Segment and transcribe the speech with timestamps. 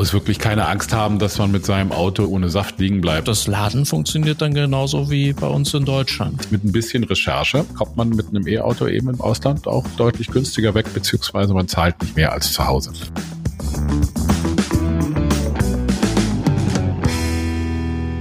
[0.00, 3.28] muss wirklich keine Angst haben, dass man mit seinem Auto ohne Saft liegen bleibt.
[3.28, 6.50] Das Laden funktioniert dann genauso wie bei uns in Deutschland.
[6.50, 10.72] Mit ein bisschen Recherche kommt man mit einem E-Auto eben im Ausland auch deutlich günstiger
[10.72, 12.92] weg, beziehungsweise man zahlt nicht mehr als zu Hause.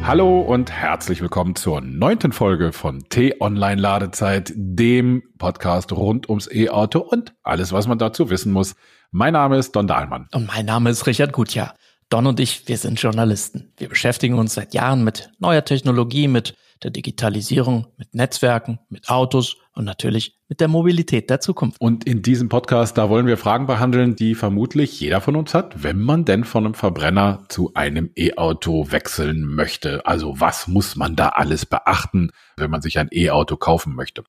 [0.10, 6.98] Hallo und herzlich willkommen zur neunten Folge von T-Online Ladezeit, dem Podcast rund ums E-Auto
[6.98, 8.76] und alles, was man dazu wissen muss.
[9.12, 10.28] Mein Name ist Don Dahlmann.
[10.34, 11.76] Und mein Name ist Richard Gutjahr.
[12.10, 13.72] Don und ich, wir sind Journalisten.
[13.78, 19.58] Wir beschäftigen uns seit Jahren mit neuer Technologie, mit der Digitalisierung, mit Netzwerken, mit Autos
[19.80, 21.80] und natürlich mit der Mobilität der Zukunft.
[21.80, 25.84] Und in diesem Podcast, da wollen wir Fragen behandeln, die vermutlich jeder von uns hat,
[25.84, 30.06] wenn man denn von einem Verbrenner zu einem E-Auto wechseln möchte.
[30.06, 34.26] Also was muss man da alles beachten, wenn man sich ein E-Auto kaufen möchte?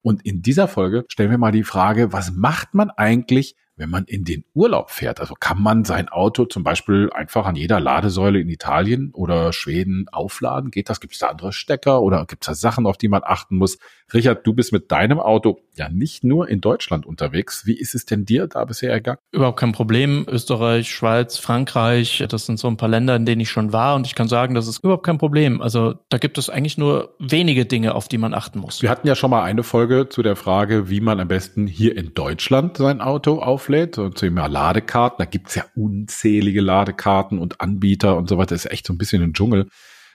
[0.00, 4.04] Und in dieser Folge stellen wir mal die Frage, was macht man eigentlich, wenn man
[4.04, 5.20] in den Urlaub fährt.
[5.20, 10.06] Also kann man sein Auto zum Beispiel einfach an jeder Ladesäule in Italien oder Schweden
[10.12, 10.70] aufladen?
[10.70, 11.00] Geht das?
[11.00, 13.78] Gibt es da andere Stecker oder gibt es da Sachen, auf die man achten muss?
[14.12, 17.66] Richard, du bist mit deinem Auto ja nicht nur in Deutschland unterwegs.
[17.66, 19.18] Wie ist es denn dir da bisher ergangen?
[19.32, 20.24] Überhaupt kein Problem.
[20.28, 24.06] Österreich, Schweiz, Frankreich, das sind so ein paar Länder, in denen ich schon war und
[24.06, 25.60] ich kann sagen, das ist überhaupt kein Problem.
[25.60, 28.82] Also da gibt es eigentlich nur wenige Dinge, auf die man achten muss.
[28.82, 31.96] Wir hatten ja schon mal eine Folge zu der Frage, wie man am besten hier
[31.96, 35.16] in Deutschland sein Auto auflädt, zum Thema Ladekarten.
[35.18, 38.54] Da gibt's ja unzählige Ladekarten und Anbieter und so weiter.
[38.54, 39.68] Ist echt so ein bisschen ein Dschungel.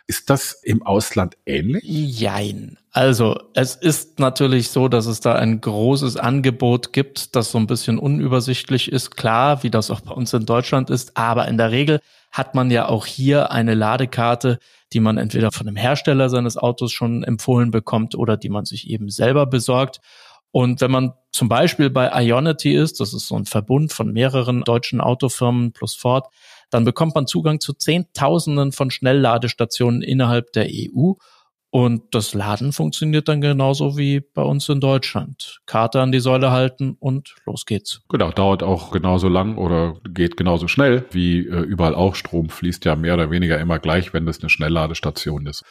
[0.06, 1.84] Ist das im Ausland ähnlich?
[1.84, 2.78] Jein.
[2.92, 7.68] Also, es ist natürlich so, dass es da ein großes Angebot gibt, das so ein
[7.68, 9.16] bisschen unübersichtlich ist.
[9.18, 11.18] Klar, wie das auch bei uns in Deutschland ist.
[11.18, 14.60] Aber in der Regel hat man ja auch hier eine Ladekarte,
[14.94, 18.90] die man entweder von dem Hersteller seines Autos schon empfohlen bekommt oder die man sich
[18.90, 20.02] eben selber besorgt.
[20.52, 24.62] Und wenn man zum Beispiel bei Ionity ist, das ist so ein Verbund von mehreren
[24.62, 26.28] deutschen Autofirmen plus Ford,
[26.72, 31.14] dann bekommt man Zugang zu Zehntausenden von Schnellladestationen innerhalb der EU.
[31.72, 35.60] Und das Laden funktioniert dann genauso wie bei uns in Deutschland.
[35.68, 38.02] Karte an die Säule halten und los geht's.
[38.10, 42.16] Genau, dauert auch genauso lang oder geht genauso schnell wie äh, überall auch.
[42.16, 45.64] Strom fließt ja mehr oder weniger immer gleich, wenn das eine Schnellladestation ist.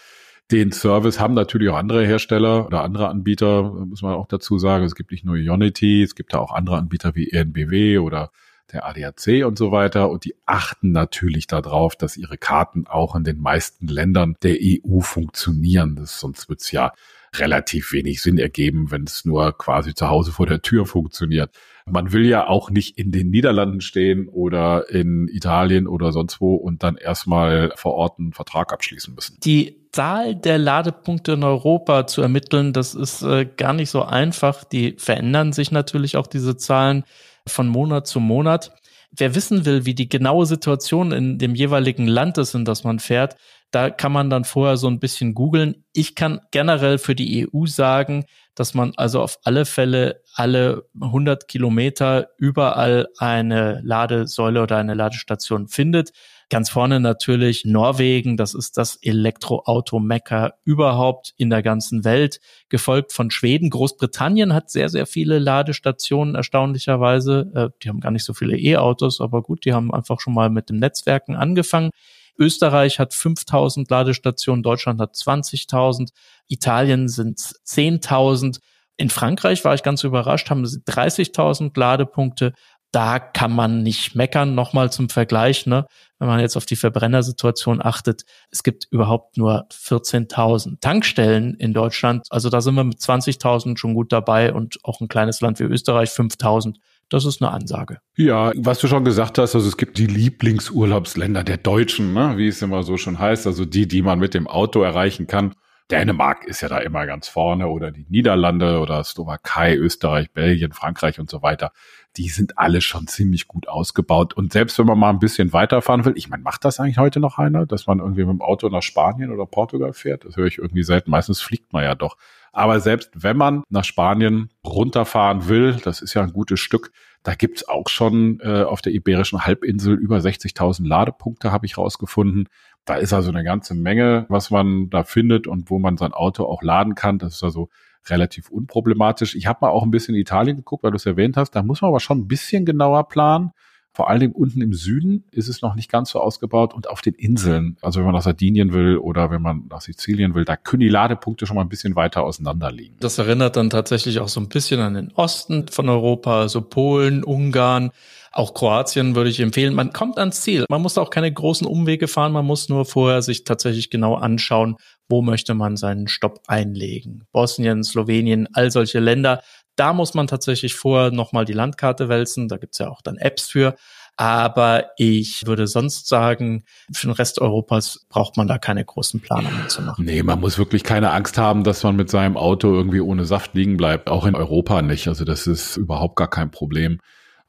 [0.51, 4.85] Den Service haben natürlich auch andere Hersteller oder andere Anbieter, muss man auch dazu sagen.
[4.85, 8.31] Es gibt nicht nur Ionity, es gibt da auch andere Anbieter wie ENBW oder
[8.73, 10.11] der ADAC und so weiter.
[10.11, 15.01] Und die achten natürlich darauf, dass ihre Karten auch in den meisten Ländern der EU
[15.01, 15.97] funktionieren.
[15.97, 16.93] Das, sonst wird's ja
[17.35, 21.51] relativ wenig Sinn ergeben, wenn es nur quasi zu Hause vor der Tür funktioniert.
[21.91, 26.55] Man will ja auch nicht in den Niederlanden stehen oder in Italien oder sonst wo
[26.55, 29.39] und dann erstmal vor Ort einen Vertrag abschließen müssen.
[29.45, 34.65] Die Zahl der Ladepunkte in Europa zu ermitteln, das ist äh, gar nicht so einfach.
[34.65, 37.05] Die verändern sich natürlich auch diese Zahlen
[37.47, 38.73] von Monat zu Monat.
[39.11, 42.99] Wer wissen will, wie die genaue Situation in dem jeweiligen Land ist, in das man
[42.99, 43.37] fährt,
[43.71, 45.85] da kann man dann vorher so ein bisschen googeln.
[45.93, 48.25] Ich kann generell für die EU sagen,
[48.55, 55.69] dass man also auf alle Fälle alle 100 Kilometer überall eine Ladesäule oder eine Ladestation
[55.69, 56.13] findet.
[56.51, 62.41] Ganz vorne natürlich Norwegen, das ist das Elektroauto-Mecker überhaupt in der ganzen Welt,
[62.71, 63.69] gefolgt von Schweden.
[63.69, 67.53] Großbritannien hat sehr, sehr viele Ladestationen, erstaunlicherweise.
[67.55, 70.49] Äh, die haben gar nicht so viele E-Autos, aber gut, die haben einfach schon mal
[70.49, 71.91] mit dem Netzwerken angefangen.
[72.39, 76.11] Österreich hat 5000 Ladestationen, Deutschland hat 20.000,
[76.49, 78.61] Italien sind 10.000.
[78.97, 82.53] In Frankreich war ich ganz überrascht, haben sie 30.000 Ladepunkte
[82.91, 84.55] da kann man nicht meckern.
[84.55, 85.87] Nochmal zum Vergleich, ne?
[86.19, 92.27] wenn man jetzt auf die Verbrennersituation achtet, es gibt überhaupt nur 14.000 Tankstellen in Deutschland.
[92.31, 95.65] Also da sind wir mit 20.000 schon gut dabei und auch ein kleines Land wie
[95.65, 96.77] Österreich 5.000.
[97.09, 97.99] Das ist eine Ansage.
[98.17, 102.35] Ja, was du schon gesagt hast, also es gibt die Lieblingsurlaubsländer der Deutschen, ne?
[102.37, 105.55] wie es immer so schon heißt, also die, die man mit dem Auto erreichen kann.
[105.91, 111.19] Dänemark ist ja da immer ganz vorne oder die Niederlande oder Slowakei, Österreich, Belgien, Frankreich
[111.19, 111.73] und so weiter.
[112.17, 114.35] Die sind alle schon ziemlich gut ausgebaut.
[114.35, 117.21] Und selbst wenn man mal ein bisschen weiterfahren will, ich meine, macht das eigentlich heute
[117.21, 120.25] noch einer, dass man irgendwie mit dem Auto nach Spanien oder Portugal fährt?
[120.25, 121.11] Das höre ich irgendwie selten.
[121.11, 122.17] Meistens fliegt man ja doch.
[122.53, 126.91] Aber selbst wenn man nach Spanien runterfahren will, das ist ja ein gutes Stück,
[127.23, 132.49] da gibt's auch schon äh, auf der Iberischen Halbinsel über 60.000 Ladepunkte, habe ich rausgefunden.
[132.85, 136.45] Da ist also eine ganze Menge, was man da findet und wo man sein Auto
[136.45, 137.19] auch laden kann.
[137.19, 137.69] Das ist also
[138.07, 139.35] relativ unproblematisch.
[139.35, 141.51] Ich habe mal auch ein bisschen in Italien geguckt, weil du es erwähnt hast.
[141.53, 143.53] Da muss man aber schon ein bisschen genauer planen
[143.93, 147.01] Vor allen Dingen unten im Süden ist es noch nicht ganz so ausgebaut und auf
[147.01, 150.57] den Inseln, also wenn man nach Sardinien will oder wenn man nach Sizilien will, da
[150.57, 152.95] können die Ladepunkte schon mal ein bisschen weiter auseinander liegen.
[153.01, 157.25] Das erinnert dann tatsächlich auch so ein bisschen an den Osten von Europa, also Polen,
[157.25, 157.91] Ungarn.
[158.39, 159.75] Auch Kroatien würde ich empfehlen.
[159.75, 160.65] Man kommt ans Ziel.
[160.69, 162.31] Man muss auch keine großen Umwege fahren.
[162.31, 164.77] Man muss nur vorher sich tatsächlich genau anschauen,
[165.09, 167.25] wo möchte man seinen Stopp einlegen.
[167.33, 169.43] Bosnien, Slowenien, all solche Länder.
[169.75, 172.47] Da muss man tatsächlich vorher nochmal die Landkarte wälzen.
[172.47, 173.75] Da gibt's ja auch dann Apps für.
[174.17, 176.63] Aber ich würde sonst sagen,
[176.93, 180.05] für den Rest Europas braucht man da keine großen Planungen zu machen.
[180.05, 183.55] Nee, man muss wirklich keine Angst haben, dass man mit seinem Auto irgendwie ohne Saft
[183.55, 184.09] liegen bleibt.
[184.09, 185.09] Auch in Europa nicht.
[185.09, 187.01] Also das ist überhaupt gar kein Problem.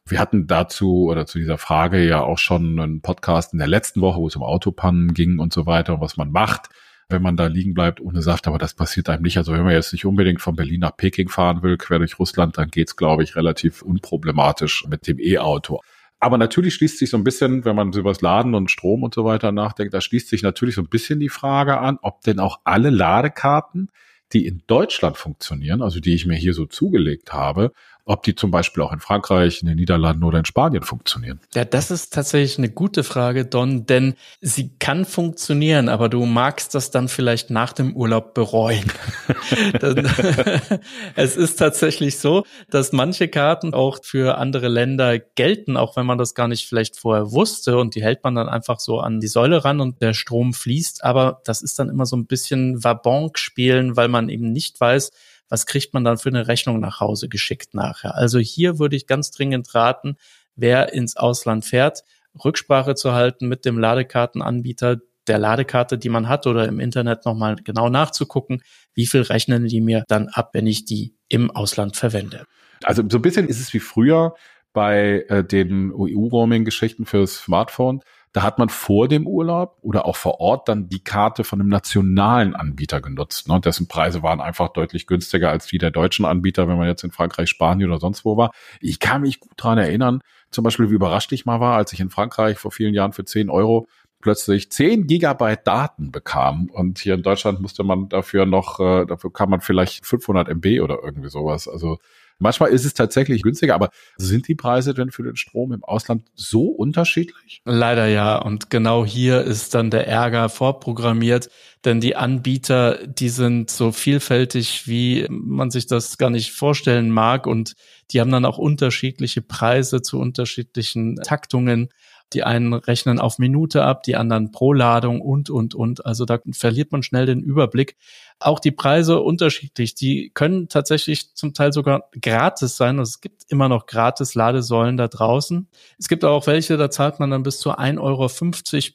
[0.10, 4.02] Wir hatten dazu oder zu dieser Frage ja auch schon einen Podcast in der letzten
[4.02, 6.70] Woche, wo es um Autopannen ging und so weiter und was man macht,
[7.10, 8.48] wenn man da liegen bleibt ohne Saft.
[8.48, 9.38] Aber das passiert einem nicht.
[9.38, 12.58] Also wenn man jetzt nicht unbedingt von Berlin nach Peking fahren will, quer durch Russland,
[12.58, 15.80] dann geht's, glaube ich, relativ unproblematisch mit dem E-Auto.
[16.20, 19.14] Aber natürlich schließt sich so ein bisschen, wenn man über das Laden und Strom und
[19.14, 22.40] so weiter nachdenkt, da schließt sich natürlich so ein bisschen die Frage an, ob denn
[22.40, 23.90] auch alle Ladekarten,
[24.34, 27.72] die in Deutschland funktionieren, also die ich mir hier so zugelegt habe,
[28.10, 31.40] ob die zum Beispiel auch in Frankreich, in den Niederlanden oder in Spanien funktionieren.
[31.54, 36.74] Ja, das ist tatsächlich eine gute Frage, Don, denn sie kann funktionieren, aber du magst
[36.74, 38.92] das dann vielleicht nach dem Urlaub bereuen.
[41.16, 46.18] es ist tatsächlich so, dass manche Karten auch für andere Länder gelten, auch wenn man
[46.18, 49.28] das gar nicht vielleicht vorher wusste und die hält man dann einfach so an die
[49.28, 53.38] Säule ran und der Strom fließt, aber das ist dann immer so ein bisschen Wabonk
[53.38, 55.12] spielen, weil man eben nicht weiß,
[55.50, 58.16] was kriegt man dann für eine Rechnung nach Hause geschickt nachher.
[58.16, 60.16] Also hier würde ich ganz dringend raten,
[60.56, 62.04] wer ins Ausland fährt,
[62.44, 64.98] Rücksprache zu halten mit dem Ladekartenanbieter
[65.28, 68.63] der Ladekarte, die man hat oder im Internet nochmal genau nachzugucken,
[68.94, 72.45] wie viel rechnen die mir dann ab, wenn ich die im Ausland verwende.
[72.84, 74.36] Also so ein bisschen ist es wie früher
[74.74, 78.02] bei äh, den EU-Roaming-Geschichten fürs Smartphone.
[78.31, 81.70] Da hat man vor dem Urlaub oder auch vor Ort dann die Karte von einem
[81.70, 83.48] nationalen Anbieter genutzt.
[83.48, 83.60] Ne?
[83.60, 87.12] Dessen Preise waren einfach deutlich günstiger als die der deutschen Anbieter, wenn man jetzt in
[87.12, 88.52] Frankreich, Spanien oder sonst wo war.
[88.81, 90.22] Ich kann mich gut dran erinnern,
[90.52, 93.26] zum Beispiel, wie überrascht ich mal war, als ich in Frankreich vor vielen Jahren für
[93.26, 93.88] 10 Euro
[94.22, 96.70] plötzlich 10 Gigabyte Daten bekam.
[96.72, 100.81] Und hier in Deutschland musste man dafür noch, äh, dafür kam man vielleicht 500 MB
[100.81, 101.68] oder irgendwie sowas.
[101.68, 102.00] Also
[102.40, 106.24] Manchmal ist es tatsächlich günstiger, aber sind die Preise denn für den Strom im Ausland
[106.36, 107.62] so unterschiedlich?
[107.66, 108.38] Leider ja.
[108.38, 111.50] Und genau hier ist dann der Ärger vorprogrammiert,
[111.84, 117.46] denn die Anbieter, die sind so vielfältig, wie man sich das gar nicht vorstellen mag.
[117.46, 117.76] Und
[118.12, 121.90] die haben dann auch unterschiedliche Preise zu unterschiedlichen Taktungen.
[122.34, 126.06] Die einen rechnen auf Minute ab, die anderen pro Ladung und, und, und.
[126.06, 127.98] Also da verliert man schnell den Überblick.
[128.40, 129.96] Auch die Preise unterschiedlich.
[129.96, 133.00] Die können tatsächlich zum Teil sogar gratis sein.
[133.00, 135.68] Also es gibt immer noch gratis Ladesäulen da draußen.
[135.98, 138.28] Es gibt auch welche, da zahlt man dann bis zu 1,50 Euro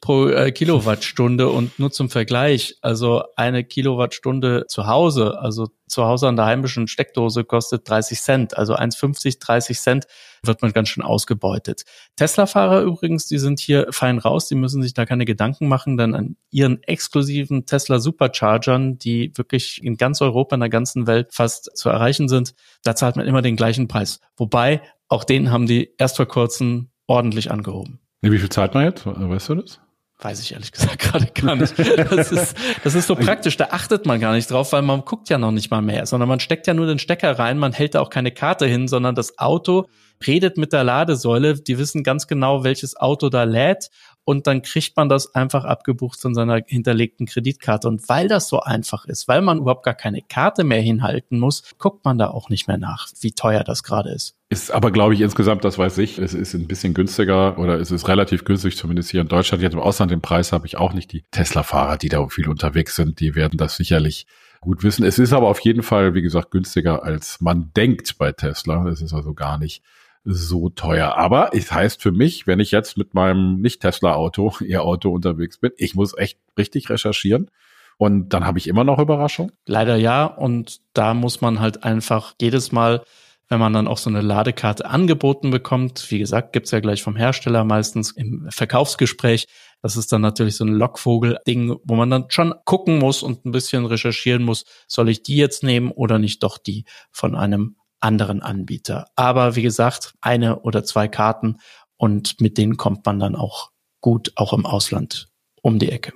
[0.01, 2.77] pro äh, Kilowattstunde und nur zum Vergleich.
[2.81, 8.57] Also eine Kilowattstunde zu Hause, also zu Hause an der heimischen Steckdose kostet 30 Cent.
[8.57, 10.07] Also 1,50, 30 Cent
[10.43, 11.85] wird man ganz schön ausgebeutet.
[12.17, 14.49] Tesla-Fahrer übrigens, die sind hier fein raus.
[14.49, 19.83] Die müssen sich da keine Gedanken machen, denn an ihren exklusiven Tesla Superchargern, die wirklich
[19.83, 23.43] in ganz Europa, in der ganzen Welt fast zu erreichen sind, da zahlt man immer
[23.43, 24.21] den gleichen Preis.
[24.37, 28.01] Wobei, auch den haben die erst vor kurzem ordentlich angehoben.
[28.23, 29.05] Wie viel zahlt man jetzt?
[29.05, 29.81] Weißt du das?
[30.25, 31.79] Weiß ich ehrlich gesagt gerade gar nicht.
[31.79, 35.29] Das ist, das ist so praktisch, da achtet man gar nicht drauf, weil man guckt
[35.29, 37.95] ja noch nicht mal mehr, sondern man steckt ja nur den Stecker rein, man hält
[37.95, 39.87] da auch keine Karte hin, sondern das Auto
[40.27, 43.91] redet mit der Ladesäule, die wissen ganz genau, welches Auto da lädt
[44.25, 47.89] und dann kriegt man das einfach abgebucht von seiner hinterlegten Kreditkarte.
[47.89, 51.63] Und weil das so einfach ist, weil man überhaupt gar keine Karte mehr hinhalten muss,
[51.79, 54.37] guckt man da auch nicht mehr nach, wie teuer das gerade ist.
[54.49, 57.91] Ist aber, glaube ich, insgesamt, das weiß ich, es ist ein bisschen günstiger oder es
[57.91, 59.63] ist relativ günstig, zumindest hier in Deutschland.
[59.63, 61.13] Jetzt im Ausland den Preis habe ich auch nicht.
[61.13, 64.27] Die Tesla-Fahrer, die da viel unterwegs sind, die werden das sicherlich
[64.61, 65.05] gut wissen.
[65.05, 68.87] Es ist aber auf jeden Fall, wie gesagt, günstiger, als man denkt bei Tesla.
[68.89, 69.83] Es ist also gar nicht
[70.25, 71.17] so teuer.
[71.17, 75.73] Aber es heißt für mich, wenn ich jetzt mit meinem Nicht-Tesla-Auto, ihr Auto unterwegs bin,
[75.77, 77.51] ich muss echt richtig recherchieren.
[77.97, 79.53] Und dann habe ich immer noch Überraschung.
[79.67, 80.25] Leider ja.
[80.25, 83.05] Und da muss man halt einfach jedes Mal,
[83.49, 87.15] wenn man dann auch so eine Ladekarte angeboten bekommt, wie gesagt, gibt's ja gleich vom
[87.15, 89.47] Hersteller meistens im Verkaufsgespräch.
[89.81, 93.53] Das ist dann natürlich so ein Lockvogel-Ding, wo man dann schon gucken muss und ein
[93.53, 98.43] bisschen recherchieren muss, soll ich die jetzt nehmen oder nicht doch die von einem anderen
[98.43, 99.07] Anbieter.
[99.17, 101.57] Aber wie gesagt, eine oder zwei Karten
[101.97, 103.71] und mit denen kommt man dann auch
[104.01, 105.29] gut auch im Ausland
[105.63, 106.13] um die Ecke.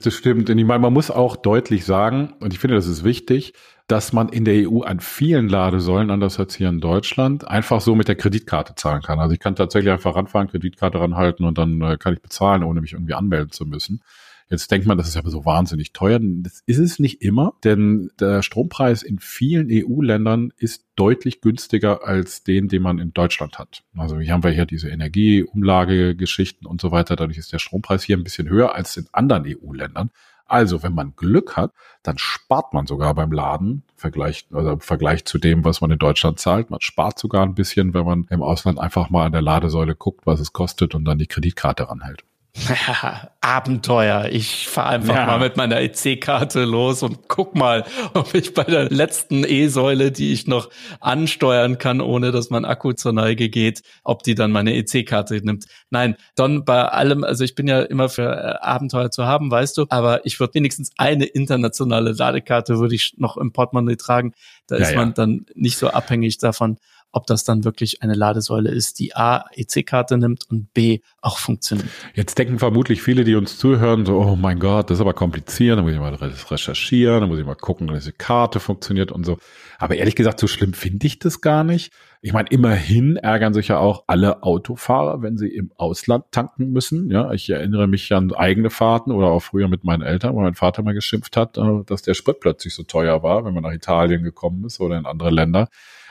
[0.00, 0.48] Das stimmt.
[0.48, 3.52] Und ich meine, man muss auch deutlich sagen, und ich finde, das ist wichtig,
[3.88, 7.94] dass man in der EU an vielen Ladesäulen, anders als hier in Deutschland, einfach so
[7.94, 9.18] mit der Kreditkarte zahlen kann.
[9.18, 12.80] Also ich kann tatsächlich einfach ranfahren, Kreditkarte ranhalten und dann äh, kann ich bezahlen, ohne
[12.80, 14.02] mich irgendwie anmelden zu müssen.
[14.50, 16.18] Jetzt denkt man, das ist aber so wahnsinnig teuer.
[16.20, 22.44] Das ist es nicht immer, denn der Strompreis in vielen EU-Ländern ist deutlich günstiger als
[22.44, 23.82] den, den man in Deutschland hat.
[23.96, 27.14] Also hier haben wir hier diese Energieumlagegeschichten und so weiter.
[27.14, 30.10] Dadurch ist der Strompreis hier ein bisschen höher als in anderen EU-Ländern.
[30.46, 35.26] Also, wenn man Glück hat, dann spart man sogar beim Laden, Vergleich, also im Vergleich
[35.26, 36.70] zu dem, was man in Deutschland zahlt.
[36.70, 40.24] Man spart sogar ein bisschen, wenn man im Ausland einfach mal an der Ladesäule guckt,
[40.24, 42.24] was es kostet und dann die Kreditkarte ranhält.
[43.40, 44.28] Abenteuer.
[44.30, 45.26] Ich fahre einfach ja.
[45.26, 47.84] mal mit meiner EC-Karte los und guck mal,
[48.14, 52.92] ob ich bei der letzten E-Säule, die ich noch ansteuern kann, ohne dass mein Akku
[52.92, 55.66] zur Neige geht, ob die dann meine EC-Karte nimmt.
[55.90, 59.76] Nein, Don, bei allem, also ich bin ja immer für äh, Abenteuer zu haben, weißt
[59.78, 64.34] du, aber ich würde wenigstens eine internationale Ladekarte würde ich noch im Portemonnaie tragen.
[64.66, 65.14] Da ja, ist man ja.
[65.14, 66.78] dann nicht so abhängig davon,
[67.12, 71.88] ob das dann wirklich eine Ladesäule ist, die A, EC-Karte nimmt und B, auch funktioniert.
[72.14, 75.78] Jetzt denken vermutlich viele, die uns zuhören, so, oh mein Gott, das ist aber kompliziert,
[75.78, 79.24] da muss ich mal recherchieren, da muss ich mal gucken, dass die Karte funktioniert und
[79.24, 79.38] so.
[79.78, 81.92] Aber ehrlich gesagt, so schlimm finde ich das gar nicht.
[82.20, 87.10] Ich meine, immerhin ärgern sich ja auch alle Autofahrer, wenn sie im Ausland tanken müssen.
[87.10, 90.54] Ja, ich erinnere mich an eigene Fahrten oder auch früher mit meinen Eltern, wo mein
[90.54, 93.72] Vater mal geschimpft hat, äh, dass der Sprit plötzlich so teuer war, wenn man nach
[93.72, 95.68] Italien gekommen ist oder in andere Länder.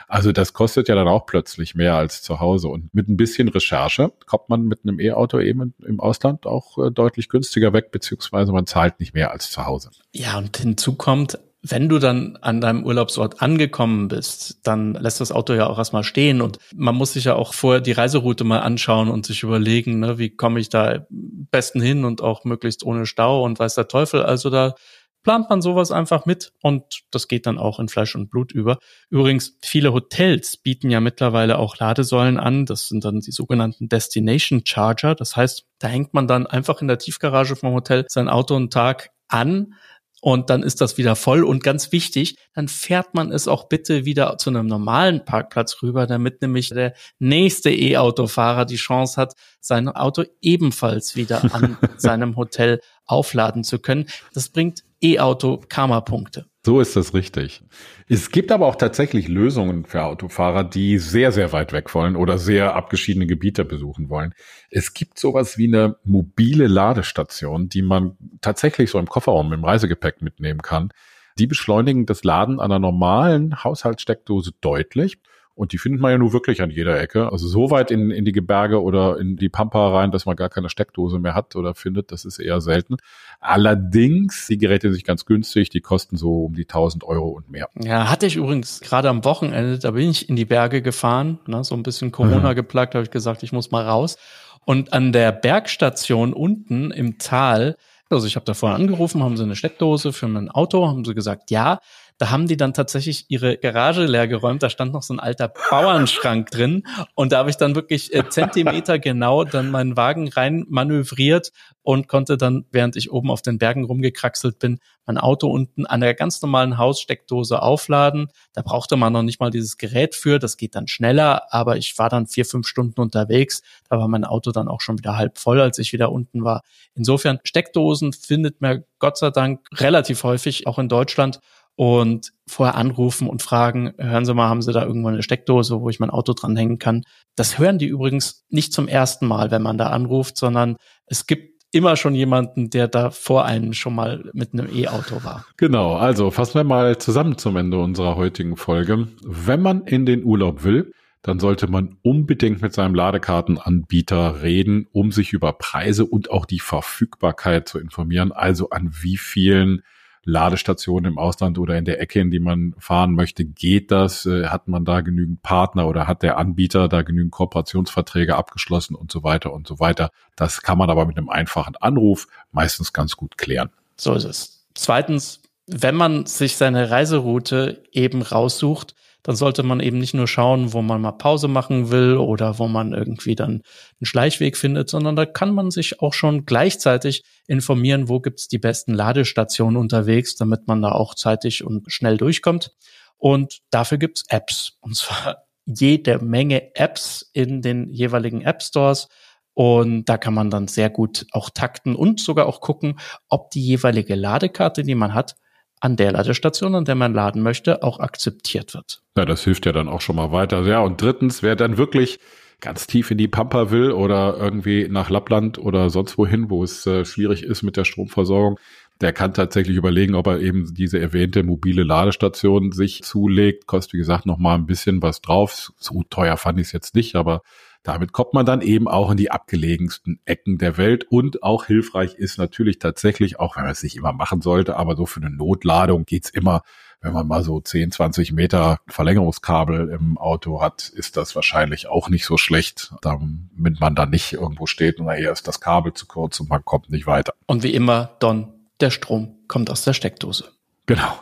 [0.08, 2.68] Also das kostet ja dann auch plötzlich mehr als zu Hause.
[2.68, 6.90] Und mit ein bisschen Recherche kommt man mit einem E-Auto eben im Ausland auch äh,
[6.90, 9.90] deutlich günstiger weg, beziehungsweise man zahlt nicht mehr als zu Hause.
[10.12, 15.32] Ja, und hinzu kommt, wenn du dann an deinem Urlaubsort angekommen bist, dann lässt das
[15.32, 18.60] Auto ja auch erstmal stehen und man muss sich ja auch vorher die Reiseroute mal
[18.60, 23.06] anschauen und sich überlegen, ne, wie komme ich da besten hin und auch möglichst ohne
[23.06, 24.22] Stau und weiß der Teufel.
[24.22, 24.74] Also da
[25.22, 28.78] plant man sowas einfach mit und das geht dann auch in Fleisch und Blut über.
[29.10, 32.66] Übrigens, viele Hotels bieten ja mittlerweile auch Ladesäulen an.
[32.66, 35.14] Das sind dann die sogenannten Destination Charger.
[35.14, 38.70] Das heißt, da hängt man dann einfach in der Tiefgarage vom Hotel sein Auto einen
[38.70, 39.74] Tag an,
[40.20, 41.44] und dann ist das wieder voll.
[41.44, 46.06] Und ganz wichtig, dann fährt man es auch bitte wieder zu einem normalen Parkplatz rüber,
[46.06, 52.80] damit nämlich der nächste E-Autofahrer die Chance hat, sein Auto ebenfalls wieder an seinem Hotel
[53.08, 54.06] aufladen zu können.
[54.32, 56.46] Das bringt E-Auto Karma-Punkte.
[56.64, 57.62] So ist das richtig.
[58.08, 62.36] Es gibt aber auch tatsächlich Lösungen für Autofahrer, die sehr, sehr weit weg wollen oder
[62.36, 64.34] sehr abgeschiedene Gebiete besuchen wollen.
[64.70, 70.20] Es gibt sowas wie eine mobile Ladestation, die man tatsächlich so im Kofferraum im Reisegepäck
[70.20, 70.90] mitnehmen kann.
[71.38, 75.18] Die beschleunigen das Laden einer normalen Haushaltssteckdose deutlich
[75.58, 77.32] und die findet man ja nur wirklich an jeder Ecke.
[77.32, 80.48] Also so weit in, in die Gebirge oder in die Pampa rein, dass man gar
[80.48, 82.96] keine Steckdose mehr hat oder findet, das ist eher selten.
[83.40, 87.68] Allerdings, die Geräte sind ganz günstig, die kosten so um die 1000 Euro und mehr.
[87.74, 91.64] Ja, hatte ich übrigens gerade am Wochenende, da bin ich in die Berge gefahren, ne,
[91.64, 92.54] so ein bisschen Corona mhm.
[92.54, 94.16] geplagt, habe ich gesagt, ich muss mal raus.
[94.64, 97.76] Und an der Bergstation unten im Tal,
[98.10, 101.16] also ich habe da vorher angerufen, haben sie eine Steckdose für mein Auto, haben sie
[101.16, 101.80] gesagt, ja,
[102.18, 104.62] da haben die dann tatsächlich ihre Garage leer geräumt.
[104.62, 106.82] Da stand noch so ein alter Bauernschrank drin.
[107.14, 112.08] Und da habe ich dann wirklich äh, Zentimeter genau dann meinen Wagen rein manövriert und
[112.08, 116.12] konnte dann, während ich oben auf den Bergen rumgekraxelt bin, mein Auto unten an der
[116.12, 118.30] ganz normalen Haussteckdose aufladen.
[118.52, 120.38] Da brauchte man noch nicht mal dieses Gerät für.
[120.38, 121.52] Das geht dann schneller.
[121.52, 123.62] Aber ich war dann vier, fünf Stunden unterwegs.
[123.88, 126.62] Da war mein Auto dann auch schon wieder halb voll, als ich wieder unten war.
[126.94, 131.40] Insofern Steckdosen findet man Gott sei Dank relativ häufig, auch in Deutschland
[131.78, 135.88] und vorher anrufen und fragen, hören Sie mal, haben Sie da irgendwo eine Steckdose, wo
[135.88, 137.04] ich mein Auto dranhängen kann?
[137.36, 141.62] Das hören die übrigens nicht zum ersten Mal, wenn man da anruft, sondern es gibt
[141.70, 145.46] immer schon jemanden, der da vor einem schon mal mit einem E-Auto war.
[145.56, 149.06] Genau, also fassen wir mal zusammen zum Ende unserer heutigen Folge.
[149.24, 150.92] Wenn man in den Urlaub will,
[151.22, 156.58] dann sollte man unbedingt mit seinem Ladekartenanbieter reden, um sich über Preise und auch die
[156.58, 158.32] Verfügbarkeit zu informieren.
[158.32, 159.82] Also an wie vielen
[160.28, 164.26] Ladestationen im Ausland oder in der Ecke, in die man fahren möchte, geht das?
[164.26, 169.10] Äh, hat man da genügend Partner oder hat der Anbieter da genügend Kooperationsverträge abgeschlossen und
[169.10, 170.10] so weiter und so weiter?
[170.36, 173.70] Das kann man aber mit einem einfachen Anruf meistens ganz gut klären.
[173.96, 174.66] So ist es.
[174.74, 180.72] Zweitens, wenn man sich seine Reiseroute eben raussucht, dann sollte man eben nicht nur schauen,
[180.72, 185.16] wo man mal Pause machen will oder wo man irgendwie dann einen Schleichweg findet, sondern
[185.16, 190.66] da kann man sich auch schon gleichzeitig informieren, wo gibt's die besten Ladestationen unterwegs, damit
[190.66, 192.70] man da auch zeitig und schnell durchkommt.
[193.16, 194.78] Und dafür gibt's Apps.
[194.80, 199.08] Und zwar jede Menge Apps in den jeweiligen App Stores.
[199.52, 203.60] Und da kann man dann sehr gut auch takten und sogar auch gucken, ob die
[203.60, 205.34] jeweilige Ladekarte, die man hat,
[205.80, 209.02] an der Ladestation, an der man laden möchte, auch akzeptiert wird.
[209.16, 210.62] Ja, das hilft ja dann auch schon mal weiter.
[210.62, 212.18] Ja, und drittens, wer dann wirklich
[212.60, 216.86] ganz tief in die Pampa will oder irgendwie nach Lappland oder sonst wohin, wo es
[216.86, 218.58] äh, schwierig ist mit der Stromversorgung,
[219.00, 223.66] der kann tatsächlich überlegen, ob er eben diese erwähnte mobile Ladestation sich zulegt.
[223.66, 225.72] Kostet, wie gesagt, noch mal ein bisschen was drauf.
[225.78, 227.42] So teuer fand ich es jetzt nicht, aber
[227.82, 232.14] damit kommt man dann eben auch in die abgelegensten Ecken der Welt und auch hilfreich
[232.14, 235.30] ist natürlich tatsächlich, auch wenn man es nicht immer machen sollte, aber so für eine
[235.30, 236.62] Notladung geht's immer,
[237.00, 242.08] wenn man mal so 10, 20 Meter Verlängerungskabel im Auto hat, ist das wahrscheinlich auch
[242.08, 246.06] nicht so schlecht, damit man dann nicht irgendwo steht und nachher ist das Kabel zu
[246.06, 247.34] kurz und man kommt nicht weiter.
[247.46, 250.57] Und wie immer, Don, der Strom kommt aus der Steckdose.
[250.88, 251.20] Genau.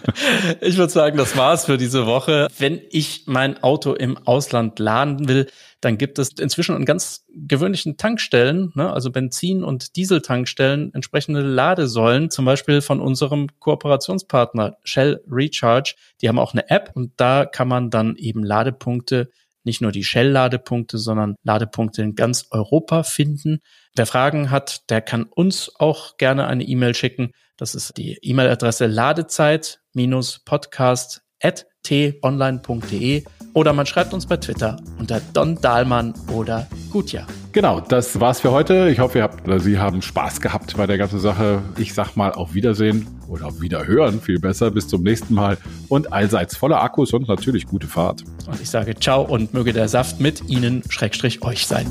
[0.60, 2.48] ich würde sagen, das war's für diese Woche.
[2.58, 5.46] Wenn ich mein Auto im Ausland laden will,
[5.80, 12.28] dann gibt es inzwischen an ganz gewöhnlichen Tankstellen, ne, also Benzin- und Dieseltankstellen, entsprechende Ladesäulen,
[12.28, 15.94] zum Beispiel von unserem Kooperationspartner Shell Recharge.
[16.20, 19.30] Die haben auch eine App und da kann man dann eben Ladepunkte
[19.62, 23.60] nicht nur die Shell-Ladepunkte, sondern Ladepunkte in ganz Europa finden.
[23.94, 27.30] Wer Fragen hat, der kann uns auch gerne eine E-Mail schicken.
[27.56, 35.60] Das ist die E-Mail-Adresse ladezeit-podcast at t-online.de oder man schreibt uns bei Twitter unter Don
[35.60, 37.28] Dahlmann oder Gutja.
[37.52, 38.88] Genau, das war's für heute.
[38.88, 41.62] Ich hoffe, ihr habt oder Sie haben Spaß gehabt bei der ganzen Sache.
[41.78, 44.72] Ich sag mal auf Wiedersehen oder auf Wiederhören, viel besser.
[44.72, 45.56] Bis zum nächsten Mal
[45.88, 48.24] und allseits voller Akkus und natürlich gute Fahrt.
[48.48, 51.86] Und ich sage ciao und möge der Saft mit Ihnen Schrägstrich euch sein.